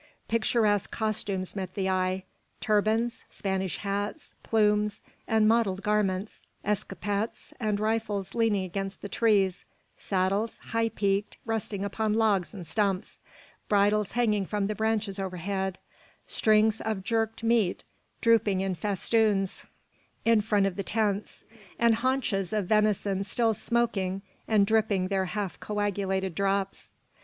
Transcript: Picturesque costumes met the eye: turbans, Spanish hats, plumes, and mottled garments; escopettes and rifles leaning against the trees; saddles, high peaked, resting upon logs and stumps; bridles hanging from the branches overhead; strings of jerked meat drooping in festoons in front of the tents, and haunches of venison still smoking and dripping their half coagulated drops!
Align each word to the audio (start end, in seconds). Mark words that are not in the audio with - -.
Picturesque 0.27 0.89
costumes 0.89 1.55
met 1.55 1.75
the 1.75 1.87
eye: 1.87 2.23
turbans, 2.59 3.23
Spanish 3.29 3.77
hats, 3.77 4.33
plumes, 4.41 5.03
and 5.27 5.47
mottled 5.47 5.83
garments; 5.83 6.41
escopettes 6.65 7.53
and 7.59 7.79
rifles 7.79 8.33
leaning 8.33 8.63
against 8.63 9.03
the 9.03 9.07
trees; 9.07 9.63
saddles, 9.95 10.57
high 10.69 10.89
peaked, 10.89 11.37
resting 11.45 11.85
upon 11.85 12.15
logs 12.15 12.51
and 12.51 12.65
stumps; 12.65 13.21
bridles 13.69 14.13
hanging 14.13 14.43
from 14.43 14.65
the 14.65 14.73
branches 14.73 15.19
overhead; 15.19 15.77
strings 16.25 16.81
of 16.81 17.03
jerked 17.03 17.43
meat 17.43 17.83
drooping 18.21 18.59
in 18.61 18.73
festoons 18.73 19.67
in 20.25 20.41
front 20.41 20.65
of 20.65 20.75
the 20.75 20.83
tents, 20.83 21.43
and 21.77 21.93
haunches 21.97 22.53
of 22.53 22.65
venison 22.65 23.23
still 23.23 23.53
smoking 23.53 24.23
and 24.47 24.65
dripping 24.65 25.09
their 25.09 25.25
half 25.25 25.59
coagulated 25.59 26.33
drops! 26.33 26.89